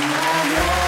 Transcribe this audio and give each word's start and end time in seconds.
Obrigado. 0.00 0.87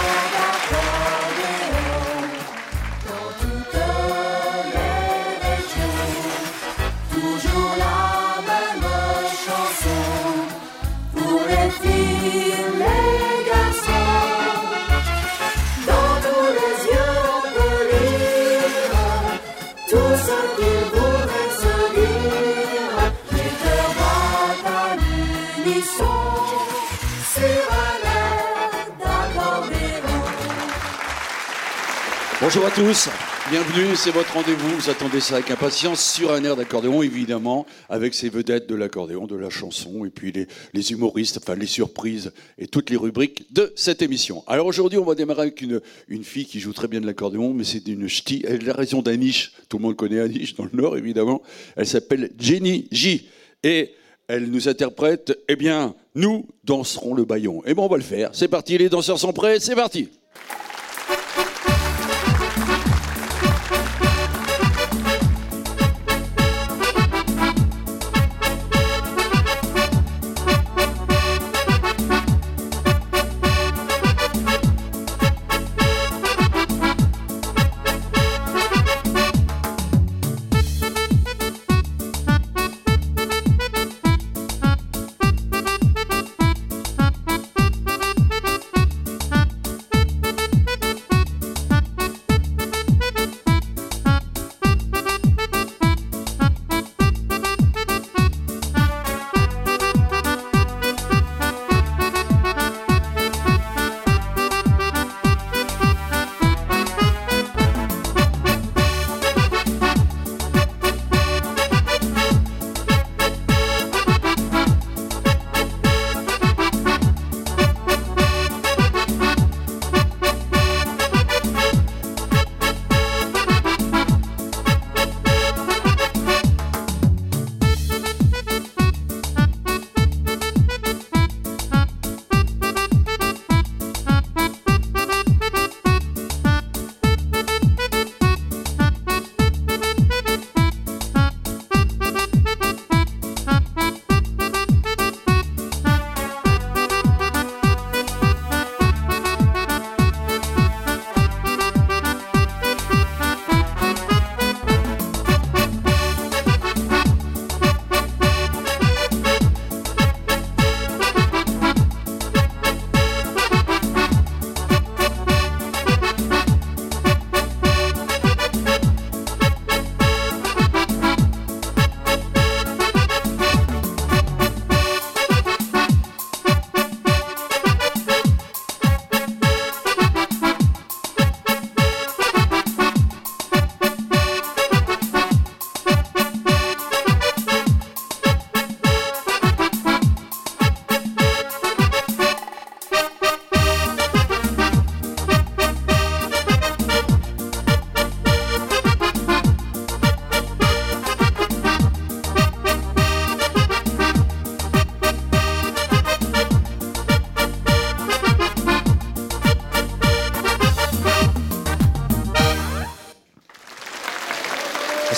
Bonjour 32.52 32.66
à 32.66 32.72
tous, 32.72 33.08
bienvenue, 33.48 33.94
c'est 33.94 34.10
votre 34.10 34.32
rendez-vous, 34.32 34.76
vous 34.76 34.90
attendez 34.90 35.20
ça 35.20 35.36
avec 35.36 35.52
impatience 35.52 36.04
sur 36.04 36.32
un 36.32 36.42
air 36.42 36.56
d'accordéon 36.56 37.00
évidemment, 37.00 37.64
avec 37.88 38.12
ces 38.12 38.28
vedettes 38.28 38.68
de 38.68 38.74
l'accordéon, 38.74 39.28
de 39.28 39.36
la 39.36 39.50
chanson, 39.50 40.04
et 40.04 40.10
puis 40.10 40.32
les, 40.32 40.90
humoristes, 40.92 41.38
enfin 41.40 41.54
les 41.54 41.66
surprises 41.66 42.32
et 42.58 42.66
toutes 42.66 42.90
les 42.90 42.96
rubriques 42.96 43.46
de 43.52 43.72
cette 43.76 44.02
émission. 44.02 44.42
Alors 44.48 44.66
aujourd'hui 44.66 44.98
on 44.98 45.04
va 45.04 45.14
démarrer 45.14 45.42
avec 45.42 45.60
une, 45.60 45.80
une 46.08 46.24
fille 46.24 46.44
qui 46.44 46.58
joue 46.58 46.72
très 46.72 46.88
bien 46.88 47.00
de 47.00 47.06
l'accordéon, 47.06 47.54
mais 47.54 47.62
c'est 47.62 47.86
une 47.86 48.08
ch'ti, 48.08 48.42
elle 48.44 48.64
est 48.64 48.66
la 48.66 48.74
région 48.74 49.00
d'Aniche, 49.00 49.52
tout 49.68 49.78
le 49.78 49.84
monde 49.84 49.94
connaît 49.94 50.18
Aniche 50.18 50.56
dans 50.56 50.64
le 50.64 50.72
Nord 50.72 50.96
évidemment, 50.96 51.42
elle 51.76 51.86
s'appelle 51.86 52.32
Jenny 52.36 52.88
J. 52.90 53.28
Et 53.62 53.94
elle 54.26 54.50
nous 54.50 54.68
interprète, 54.68 55.38
eh 55.48 55.54
bien, 55.54 55.94
nous 56.16 56.48
danserons 56.64 57.14
le 57.14 57.24
baillon. 57.24 57.62
Et 57.64 57.70
eh 57.70 57.74
bon, 57.74 57.84
on 57.84 57.88
va 57.88 57.96
le 57.96 58.02
faire. 58.02 58.30
C'est 58.32 58.48
parti, 58.48 58.76
les 58.76 58.88
danseurs 58.88 59.20
sont 59.20 59.32
prêts, 59.32 59.60
c'est 59.60 59.76
parti. 59.76 60.08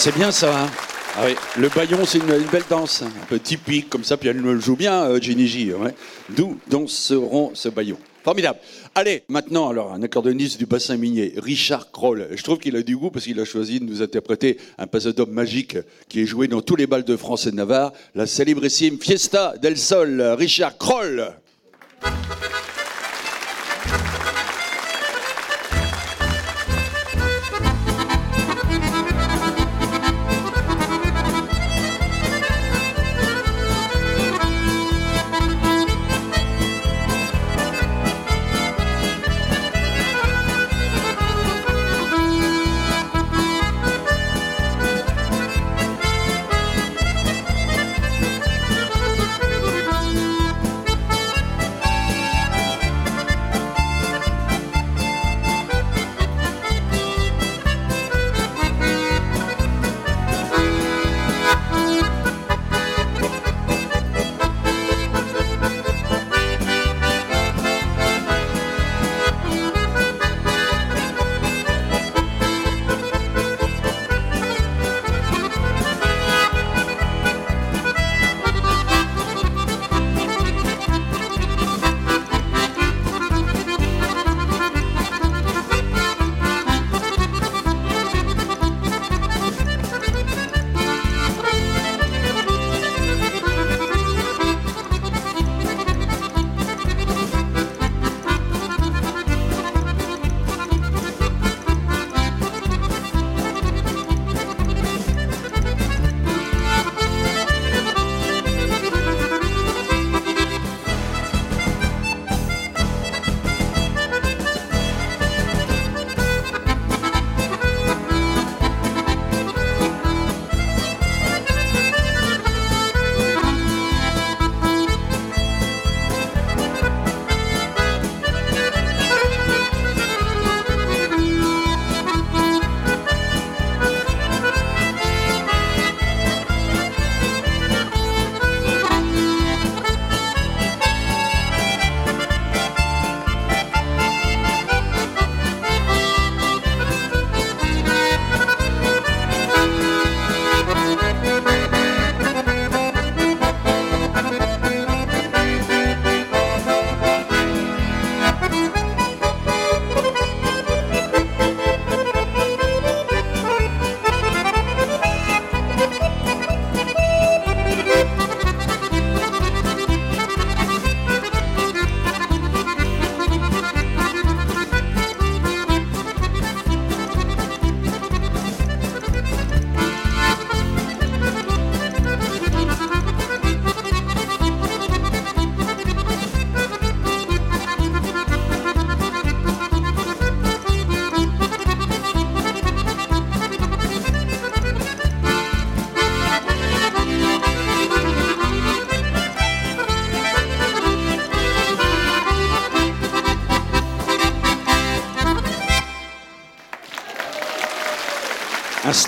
C'est 0.04 0.16
bien 0.16 0.32
ça. 0.32 0.64
Hein 0.64 0.70
ah 1.14 1.26
oui. 1.26 1.36
Le 1.56 1.68
baillon, 1.68 2.04
c'est 2.04 2.18
une, 2.18 2.26
belle 2.26 2.64
danse, 2.68 3.02
un 3.02 3.26
peu 3.28 3.38
typique, 3.38 3.88
comme 3.88 4.02
ça, 4.02 4.16
puis 4.16 4.30
elle 4.30 4.38
le 4.38 4.58
joue 4.58 4.74
bien, 4.74 5.04
euh, 5.04 5.20
J. 5.20 5.72
Ouais. 5.74 5.94
D'où 6.28 6.58
danseront 6.66 7.52
ce 7.54 7.68
baillon. 7.68 7.96
Formidable. 8.24 8.58
Allez, 8.96 9.22
maintenant, 9.28 9.68
alors, 9.68 9.92
un 9.92 10.02
accordéoniste 10.02 10.58
du 10.58 10.66
bassin 10.66 10.96
minier, 10.96 11.34
Richard 11.36 11.92
Kroll. 11.92 12.26
Je 12.34 12.42
trouve 12.42 12.58
qu'il 12.58 12.74
a 12.74 12.82
du 12.82 12.96
goût 12.96 13.12
parce 13.12 13.26
qu'il 13.26 13.38
a 13.38 13.44
choisi 13.44 13.78
de 13.78 13.84
nous 13.84 14.02
interpréter 14.02 14.58
un 14.76 14.88
pasadum 14.88 15.30
magique 15.30 15.76
qui 16.08 16.22
est 16.22 16.26
joué 16.26 16.48
dans 16.48 16.62
tous 16.62 16.74
les 16.74 16.88
balles 16.88 17.04
de 17.04 17.16
France 17.16 17.46
et 17.46 17.52
de 17.52 17.56
Navarre, 17.56 17.92
la 18.16 18.26
célébrissime 18.26 18.98
Fiesta 18.98 19.54
del 19.62 19.78
Sol. 19.78 20.20
Richard 20.36 20.78
Kroll. 20.78 21.32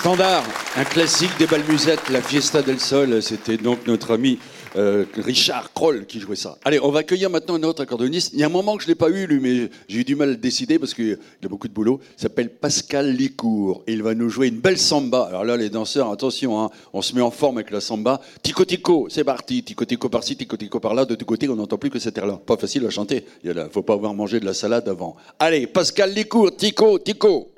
Standard, 0.05 0.43
un 0.75 0.83
classique 0.83 1.31
des 1.39 1.47
balmusettes, 1.47 2.09
la 2.11 2.21
Fiesta 2.21 2.61
del 2.61 2.79
Sol. 2.79 3.23
C'était 3.23 3.57
donc 3.57 3.87
notre 3.87 4.13
ami 4.13 4.37
euh, 4.75 5.05
Richard 5.17 5.73
Kroll 5.73 6.05
qui 6.05 6.19
jouait 6.19 6.35
ça. 6.35 6.59
Allez, 6.63 6.79
on 6.79 6.91
va 6.91 6.99
accueillir 6.99 7.31
maintenant 7.31 7.55
un 7.55 7.63
autre 7.63 7.81
accordéoniste. 7.81 8.31
Il 8.33 8.39
y 8.39 8.43
a 8.43 8.45
un 8.45 8.49
moment 8.49 8.77
que 8.77 8.83
je 8.83 8.87
ne 8.87 8.91
l'ai 8.91 8.95
pas 8.95 9.09
eu, 9.09 9.25
lui, 9.25 9.39
mais 9.39 9.71
j'ai 9.87 10.01
eu 10.01 10.03
du 10.03 10.15
mal 10.15 10.29
à 10.29 10.31
le 10.33 10.37
décider 10.37 10.77
parce 10.77 10.93
qu'il 10.93 11.17
a 11.43 11.47
beaucoup 11.47 11.67
de 11.67 11.73
boulot. 11.73 11.99
Il 12.19 12.21
s'appelle 12.21 12.51
Pascal 12.51 13.13
Licourt. 13.13 13.83
Il 13.87 14.03
va 14.03 14.13
nous 14.13 14.29
jouer 14.29 14.49
une 14.49 14.59
belle 14.59 14.77
samba. 14.77 15.23
Alors 15.23 15.43
là, 15.43 15.57
les 15.57 15.71
danseurs, 15.71 16.11
attention, 16.11 16.61
hein, 16.61 16.69
on 16.93 17.01
se 17.01 17.15
met 17.15 17.21
en 17.21 17.31
forme 17.31 17.57
avec 17.57 17.71
la 17.71 17.81
samba. 17.81 18.21
Tico 18.43 18.63
Tico, 18.63 19.07
c'est 19.09 19.23
parti. 19.23 19.63
Tico 19.63 19.85
Tico 19.85 20.07
par-ci, 20.07 20.37
Tico 20.37 20.55
Tico 20.55 20.79
par-là. 20.79 21.05
De 21.05 21.15
tous 21.15 21.25
côtés, 21.25 21.49
on 21.49 21.55
n'entend 21.55 21.79
plus 21.79 21.89
que 21.89 21.97
cette 21.97 22.15
air-là. 22.19 22.39
Pas 22.45 22.57
facile 22.57 22.85
à 22.85 22.91
chanter. 22.91 23.25
Il 23.43 23.53
ne 23.53 23.69
faut 23.69 23.81
pas 23.81 23.93
avoir 23.93 24.13
mangé 24.13 24.39
de 24.39 24.45
la 24.45 24.53
salade 24.53 24.87
avant. 24.87 25.15
Allez, 25.39 25.65
Pascal 25.65 26.13
Licourt, 26.13 26.55
Tico, 26.55 26.99
Tico. 26.99 27.54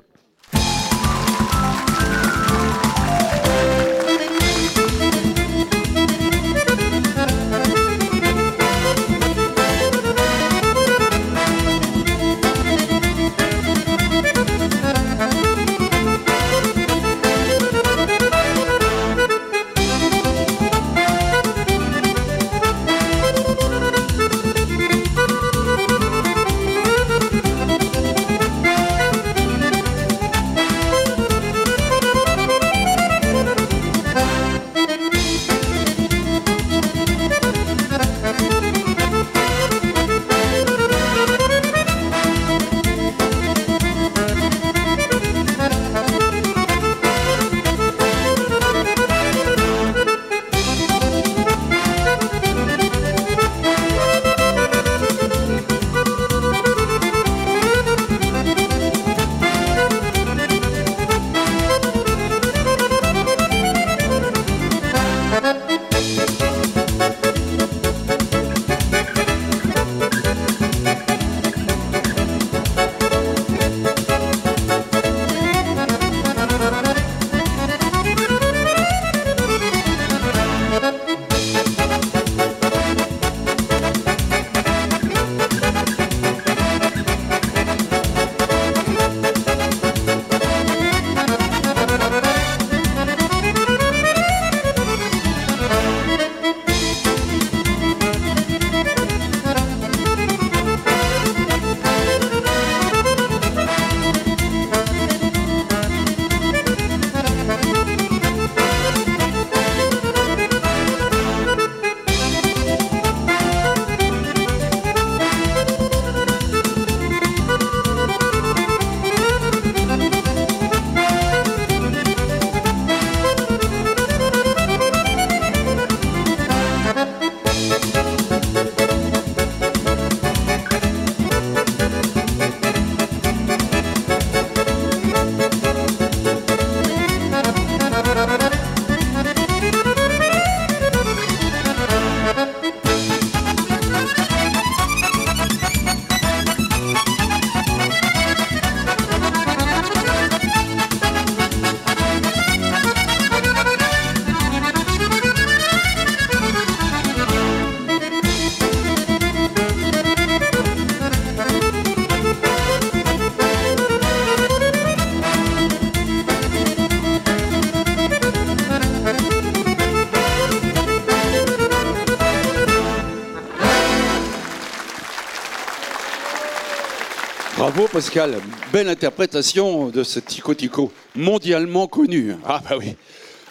Pascal, 177.97 178.35
belle 178.71 178.89
interprétation 178.89 179.87
de 179.87 180.03
ce 180.03 180.19
Tico 180.19 180.53
Tico, 180.53 180.91
mondialement 181.15 181.87
connu. 181.87 182.35
Ah 182.45 182.61
bah 182.63 182.75
oui. 182.77 182.95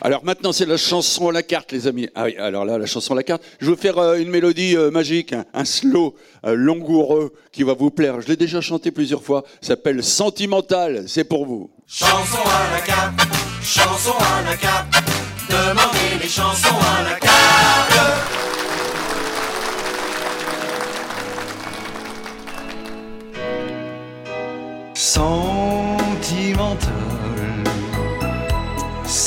Alors 0.01 0.25
maintenant 0.25 0.53
c'est 0.53 0.67
la 0.67 0.77
chanson 0.77 1.31
à 1.31 1.33
la 1.33 1.43
carte 1.43 1.73
les 1.73 1.89
amis. 1.89 2.09
Ah 2.15 2.27
oui, 2.27 2.37
alors 2.37 2.65
là 2.65 2.79
la 2.79 2.87
chanson 2.87 3.15
à 3.15 3.17
la 3.17 3.25
carte. 3.25 3.43
Je 3.59 3.69
vais 3.69 3.77
faire 3.77 3.99
euh, 3.99 4.19
une 4.19 4.31
mélodie 4.31 4.77
euh, 4.77 4.93
magique, 4.93 5.35
un, 5.53 5.65
slow 5.65 6.15
euh, 6.45 6.55
langoureux 6.55 7.33
qui 7.51 7.65
va 7.65 7.75
vous 7.75 7.91
plaire. 7.91 8.21
Je 8.21 8.29
l'ai 8.29 8.37
déjà 8.37 8.61
chanté 8.61 8.93
plusieurs 8.93 9.25
fois, 9.25 9.43
s'appelle 9.61 10.05
Sentimental, 10.05 11.07
c'est 11.09 11.25
pour 11.25 11.45
vous. 11.45 11.69
Chanson 11.89 12.39
à 12.39 12.73
la 12.73 12.83
carte, 12.83 13.21
chanson 13.65 14.15
à 14.17 14.49
la 14.49 14.57
carte, 14.57 14.87
demandez 15.51 16.23
les 16.23 16.29
chansons 16.29 16.79
à 16.97 17.03
la 17.03 17.19
carte. 17.19 18.46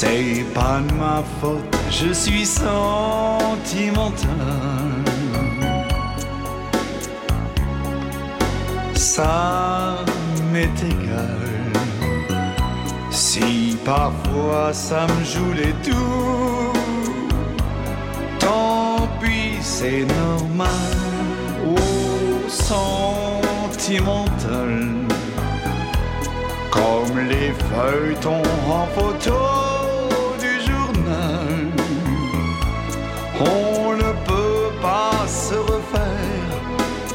C'est 0.01 0.45
pas 0.53 0.79
de 0.79 0.93
ma 0.93 1.21
faute, 1.41 1.75
je 1.91 2.13
suis 2.13 2.45
sentimental. 2.45 2.69
Ça 8.95 9.97
m'est 10.53 10.79
égal. 10.93 11.73
Si 13.11 13.77
parfois 13.83 14.71
ça 14.71 15.05
me 15.05 15.25
joue 15.25 15.51
les 15.51 15.73
tours, 15.83 16.71
tant 18.39 19.05
pis, 19.19 19.57
c'est 19.59 20.05
normal. 20.05 20.95
Oh, 21.67 21.75
sentimental 23.77 24.19
comme 26.71 27.19
les 27.27 27.51
feuilletons 27.69 28.43
en 28.69 28.85
photo 28.95 29.68
On 33.39 33.93
ne 33.95 34.11
peut 34.27 34.71
pas 34.81 35.25
se 35.27 35.55
refaire 35.55 36.51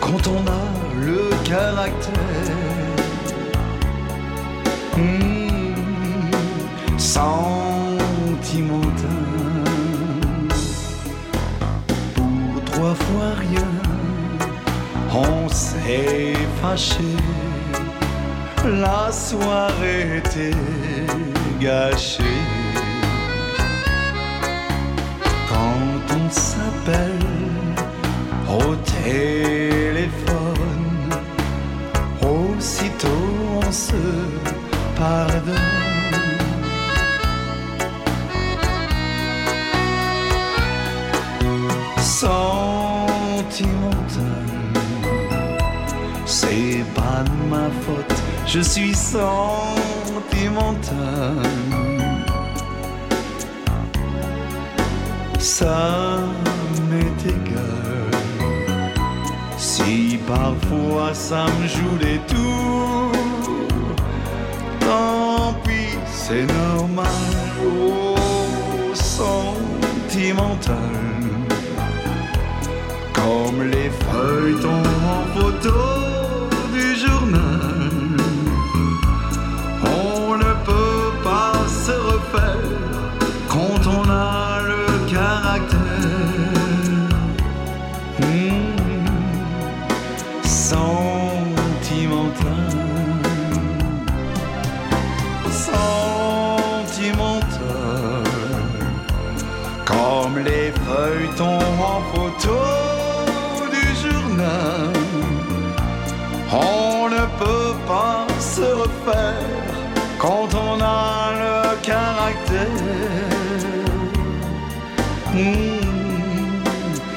quand 0.01 0.27
on 0.27 0.47
a 0.47 0.65
le 1.05 1.31
caractère. 1.45 2.15
Sentimental. 6.97 7.99
Pour 12.15 12.65
trois 12.65 12.95
fois 12.95 13.33
rien, 13.39 13.71
on 15.13 15.49
s'est 15.49 16.35
fâché 16.61 17.17
la 18.67 19.13
soirée 19.13 20.19
était 20.19 20.57
gâché. 21.61 22.23
Sentimental, 43.45 43.83
c'est 46.25 46.85
pas 46.95 47.23
de 47.23 47.35
ma 47.51 47.69
faute, 47.83 48.19
je 48.47 48.61
suis 48.61 48.95
sentimental. 48.95 49.35
Ça 55.39 56.21
m'est 56.89 57.23
égal. 57.27 58.11
Si 59.59 60.19
parfois 60.27 61.13
ça 61.13 61.45
me 61.61 61.67
joue 61.69 61.97
des 61.99 62.19
tours, 62.27 62.94
c'est 66.27 66.47
normal. 66.47 67.07
Oh, 67.63 68.15
sentimental. 68.95 70.77
Comme 73.13 73.61
les 73.71 73.91
feuilletons 73.91 74.87
en 75.15 75.23
photo 75.35 76.04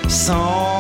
Sentimental. 0.08 0.78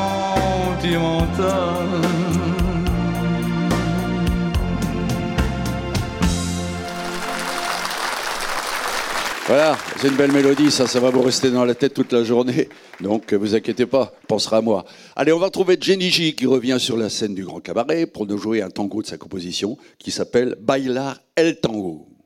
Voilà, 9.48 9.78
c'est 9.96 10.10
une 10.10 10.16
belle 10.16 10.34
mélodie, 10.34 10.70
ça, 10.72 10.86
va 11.00 11.10
vous 11.10 11.22
rester 11.22 11.50
dans 11.50 11.64
la 11.64 11.74
tête 11.74 11.94
toute 11.94 12.12
la 12.12 12.26
journée. 12.26 12.68
Donc, 13.00 13.32
euh, 13.32 13.38
vous 13.38 13.56
inquiétez 13.56 13.86
pas, 13.86 14.14
pensera 14.28 14.58
à 14.58 14.62
moi. 14.62 14.84
Allez, 15.16 15.32
on 15.32 15.40
va 15.40 15.46
retrouver 15.46 15.78
Jenny 15.80 16.10
J 16.10 16.36
qui 16.36 16.46
revient 16.46 16.78
sur 16.80 16.98
la 16.98 17.10
scène 17.10 17.34
du 17.34 17.46
Grand 17.46 17.62
Cabaret 17.62 18.08
pour 18.08 18.28
nous 18.28 18.38
jouer 18.38 18.62
un 18.62 18.70
tango 18.70 19.02
de 19.02 19.08
sa 19.08 19.18
composition 19.18 19.78
qui 20.00 20.12
s'appelle 20.12 20.58
Bailar 20.60 21.22
el 21.38 21.62
Tango. 21.62 22.17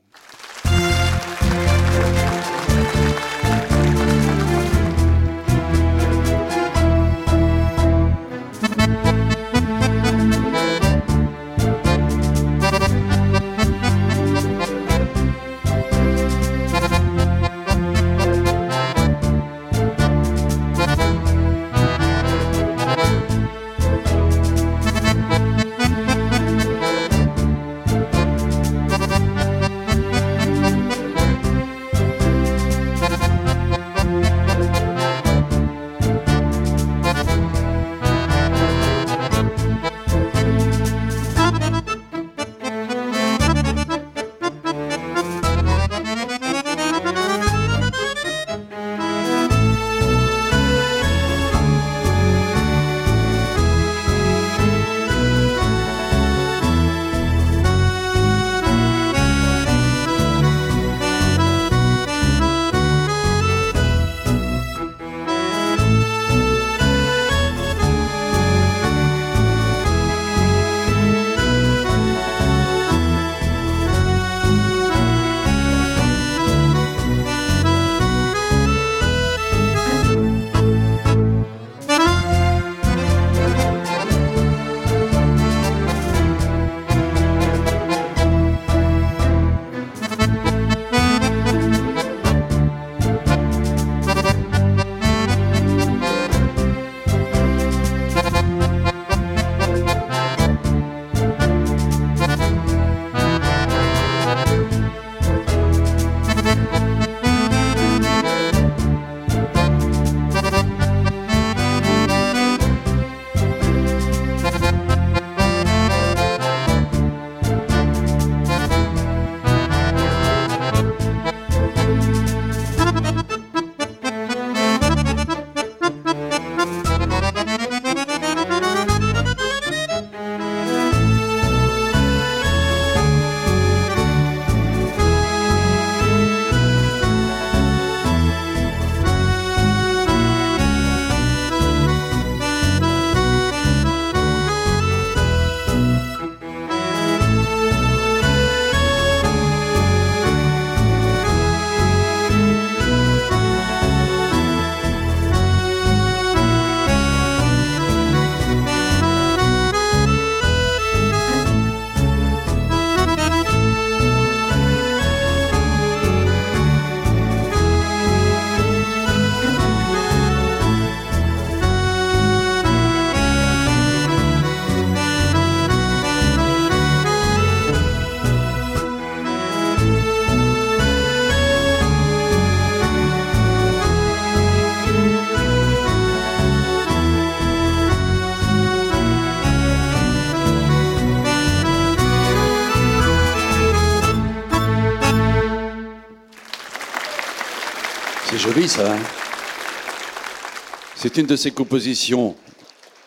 C'est 200.94 201.16
une 201.16 201.26
de 201.26 201.34
ses 201.34 201.50
compositions 201.50 202.36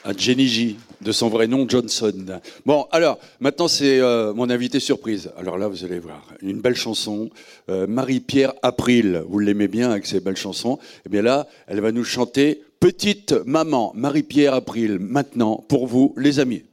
à 0.03 0.11
Jenny 0.11 0.47
J, 0.47 0.77
de 0.99 1.13
son 1.13 1.29
vrai 1.29 1.47
nom 1.47 1.67
Johnson. 1.67 2.41
Bon, 2.65 2.87
alors, 2.91 3.19
maintenant 3.39 3.69
c'est 3.69 3.99
euh, 4.01 4.33
mon 4.33 4.49
invité 4.49 4.81
surprise. 4.81 5.31
Alors 5.37 5.57
là, 5.57 5.69
vous 5.69 5.85
allez 5.85 5.99
voir, 5.99 6.27
une 6.41 6.59
belle 6.59 6.75
chanson. 6.75 7.29
Euh, 7.69 7.87
Marie-Pierre 7.87 8.53
April, 8.63 9.23
vous 9.29 9.39
l'aimez 9.39 9.69
bien 9.69 9.91
avec 9.91 10.05
ses 10.05 10.19
belles 10.19 10.35
chansons. 10.35 10.77
Eh 11.05 11.09
bien 11.09 11.21
là, 11.21 11.47
elle 11.67 11.79
va 11.79 11.93
nous 11.93 12.03
chanter 12.03 12.61
Petite 12.81 13.33
Maman, 13.45 13.93
Marie-Pierre 13.95 14.55
April, 14.55 14.99
maintenant, 14.99 15.63
pour 15.69 15.87
vous, 15.87 16.13
les 16.17 16.39
amis. 16.39 16.63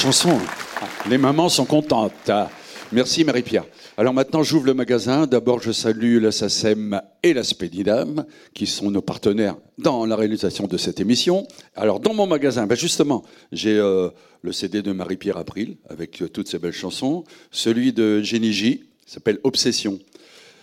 Chanson. 0.00 0.38
Les 1.10 1.18
mamans 1.18 1.50
sont 1.50 1.66
contentes. 1.66 2.30
Merci 2.90 3.22
Marie-Pierre. 3.22 3.66
Alors 3.98 4.14
maintenant, 4.14 4.42
j'ouvre 4.42 4.64
le 4.64 4.72
magasin. 4.72 5.26
D'abord, 5.26 5.60
je 5.60 5.72
salue 5.72 6.18
la 6.22 6.32
SACEM 6.32 7.02
et 7.22 7.34
la 7.34 7.44
Spédidam, 7.44 8.24
qui 8.54 8.66
sont 8.66 8.90
nos 8.90 9.02
partenaires 9.02 9.56
dans 9.76 10.06
la 10.06 10.16
réalisation 10.16 10.66
de 10.66 10.78
cette 10.78 11.00
émission. 11.00 11.46
Alors, 11.76 12.00
dans 12.00 12.14
mon 12.14 12.26
magasin, 12.26 12.66
ben 12.66 12.76
justement, 12.76 13.24
j'ai 13.52 13.76
euh, 13.76 14.08
le 14.40 14.52
CD 14.52 14.80
de 14.80 14.92
Marie-Pierre 14.92 15.36
April, 15.36 15.76
avec 15.90 16.22
euh, 16.22 16.28
toutes 16.28 16.48
ces 16.48 16.58
belles 16.58 16.72
chansons. 16.72 17.24
Celui 17.50 17.92
de 17.92 18.22
Jenny 18.22 18.54
J, 18.54 18.84
s'appelle 19.04 19.38
Obsession. 19.44 19.98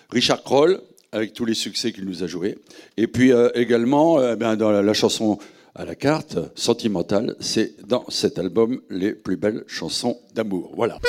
Richard 0.10 0.42
Kroll, 0.42 0.82
avec 1.12 1.34
tous 1.34 1.46
les 1.46 1.54
succès 1.54 1.92
qu'il 1.92 2.06
nous 2.06 2.24
a 2.24 2.28
joués. 2.28 2.58
Et 2.98 3.06
puis 3.06 3.32
euh, 3.32 3.50
également, 3.54 4.18
ben, 4.36 4.56
dans 4.56 4.72
la 4.72 4.94
chanson 4.94 5.38
à 5.78 5.86
la 5.86 5.96
carte, 5.96 6.40
Sentimentale, 6.56 7.36
c'est 7.40 7.88
dans 7.88 8.04
cet 8.10 8.40
album 8.40 8.82
les 8.90 9.14
plus 9.14 9.38
belles 9.38 9.64
chansons 9.68 10.18
d'amour. 10.34 10.72
Voilà. 10.76 11.00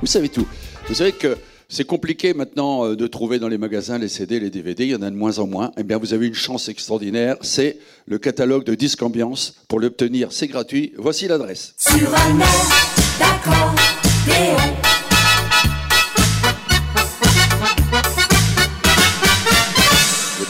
Vous 0.00 0.06
savez 0.06 0.28
tout. 0.28 0.46
Vous 0.88 0.94
savez 0.94 1.12
que 1.12 1.36
c'est 1.68 1.84
compliqué 1.84 2.34
maintenant 2.34 2.84
euh, 2.84 2.96
de 2.96 3.06
trouver 3.06 3.38
dans 3.38 3.48
les 3.48 3.58
magasins 3.58 3.98
les 3.98 4.08
CD, 4.08 4.40
les 4.40 4.50
DVD, 4.50 4.84
il 4.84 4.90
y 4.90 4.94
en 4.94 5.02
a 5.02 5.10
de 5.10 5.16
moins 5.16 5.38
en 5.38 5.46
moins. 5.46 5.72
Eh 5.76 5.82
bien, 5.82 5.98
vous 5.98 6.14
avez 6.14 6.26
une 6.26 6.34
chance 6.34 6.68
extraordinaire, 6.68 7.36
c'est 7.42 7.78
le 8.06 8.18
catalogue 8.18 8.64
de 8.64 8.74
Disque 8.74 9.02
Ambiance. 9.02 9.54
Pour 9.68 9.78
l'obtenir, 9.78 10.32
c'est 10.32 10.48
gratuit. 10.48 10.92
Voici 10.96 11.28
l'adresse. 11.28 11.74
Sur 11.78 12.14
un 12.14 12.40
air 12.40 12.80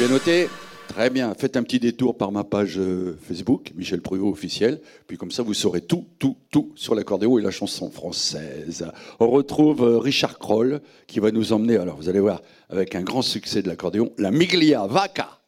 bien 0.00 0.08
noté 0.08 0.48
Très 0.90 1.08
bien. 1.08 1.32
Faites 1.34 1.56
un 1.56 1.62
petit 1.62 1.78
détour 1.78 2.16
par 2.16 2.32
ma 2.32 2.42
page 2.42 2.76
euh, 2.76 3.16
Facebook, 3.22 3.70
Michel 3.76 4.00
Pruvot 4.00 4.28
officiel. 4.28 4.80
Puis 5.06 5.16
comme 5.16 5.30
ça, 5.30 5.44
vous 5.44 5.54
saurez 5.54 5.82
tout, 5.82 6.04
tout, 6.18 6.36
tout 6.50 6.72
sur 6.74 6.96
l'accordéon 6.96 7.38
et 7.38 7.42
la 7.42 7.52
chanson 7.52 7.92
française. 7.92 8.90
On 9.20 9.30
retrouve 9.30 9.84
euh, 9.84 9.98
Richard 9.98 10.40
Kroll 10.40 10.80
qui 11.06 11.20
va 11.20 11.30
nous 11.30 11.52
emmener, 11.52 11.76
alors 11.76 11.96
vous 11.96 12.08
allez 12.08 12.18
voir, 12.18 12.42
avec 12.68 12.96
un 12.96 13.02
grand 13.02 13.22
succès 13.22 13.62
de 13.62 13.68
l'accordéon, 13.68 14.10
la 14.18 14.32
Miglia 14.32 14.84
Vaca. 14.88 15.38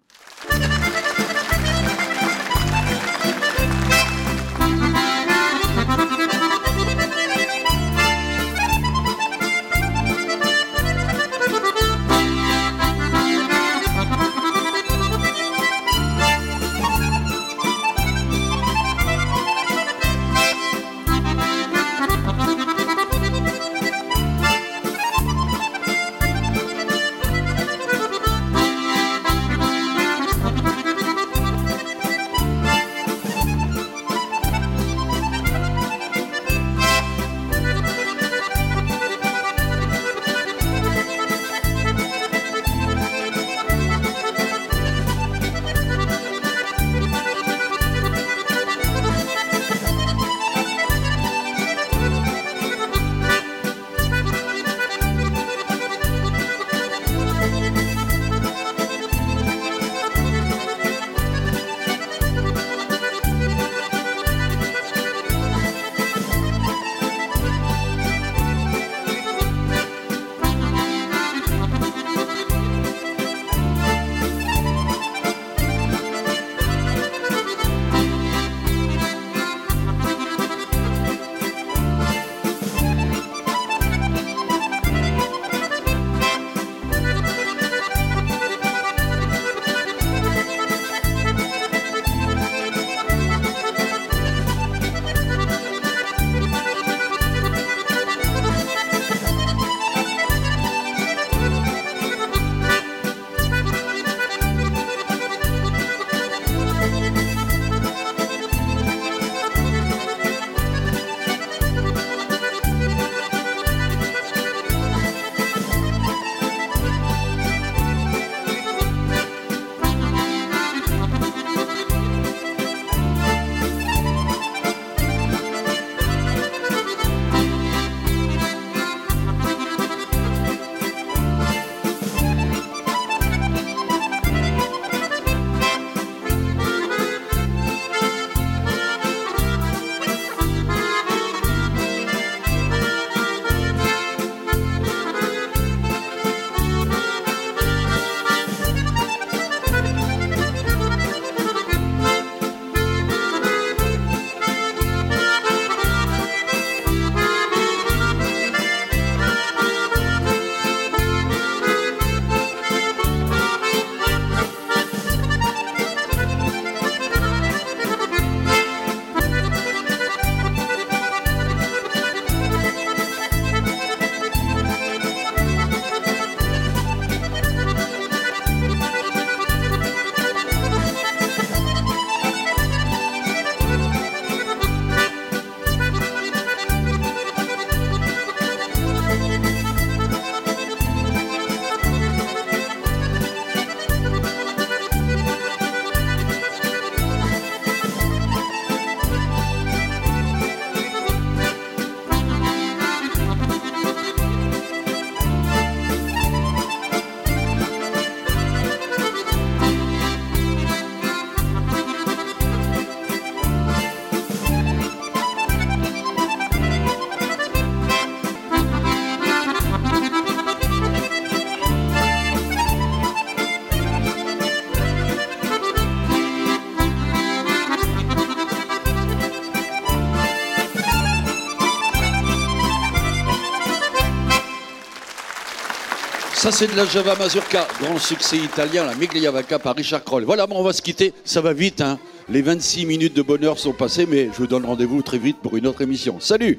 Ça, 236.42 236.50
c'est 236.50 236.66
de 236.66 236.74
la 236.74 236.84
Java 236.84 237.14
Mazurka, 237.14 237.68
grand 237.80 237.98
succès 237.98 238.36
italien, 238.36 238.84
la 238.84 238.96
Miglia 238.96 239.30
Vaca 239.30 239.60
par 239.60 239.76
Richard 239.76 240.02
Kroll. 240.02 240.24
Voilà, 240.24 240.48
bon, 240.48 240.56
on 240.58 240.64
va 240.64 240.72
se 240.72 240.82
quitter. 240.82 241.14
Ça 241.24 241.40
va 241.40 241.52
vite, 241.52 241.80
hein. 241.80 242.00
Les 242.28 242.42
26 242.42 242.84
minutes 242.84 243.14
de 243.14 243.22
bonheur 243.22 243.60
sont 243.60 243.72
passées, 243.72 244.06
mais 244.06 244.24
je 244.32 244.38
vous 244.38 244.48
donne 244.48 244.66
rendez-vous 244.66 245.02
très 245.02 245.18
vite 245.18 245.36
pour 245.40 245.56
une 245.56 245.68
autre 245.68 245.82
émission. 245.82 246.18
Salut! 246.18 246.58